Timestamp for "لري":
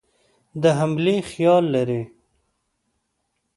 1.75-2.01